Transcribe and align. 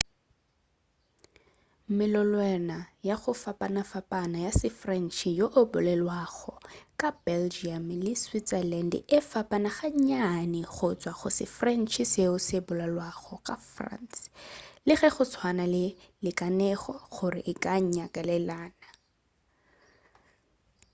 melolelwana 1.97 2.77
ya 3.07 3.15
go 3.21 3.31
fapafapana 3.43 4.37
ya 4.45 4.51
se-french 4.59 5.17
yoo 5.39 5.55
e 5.61 5.63
bolelwago 5.71 6.53
ka 6.99 7.09
belgium 7.27 7.85
le 8.03 8.13
switzerland 8.23 8.91
e 9.17 9.19
fapana 9.29 9.69
gannyane 9.77 10.61
go 10.73 10.87
tšwa 11.01 11.13
go 11.19 11.29
se-french 11.37 11.93
seo 12.13 12.35
se 12.47 12.57
bolalwago 12.67 13.35
ka 13.47 13.55
france 13.71 14.21
le 14.87 14.93
ge 14.99 15.07
e 15.11 15.25
tswana 15.31 15.65
go 15.73 15.85
lekanego 16.25 16.93
gore 17.15 17.41
e 17.51 17.53
ka 17.63 17.75
nyalelana 17.93 18.89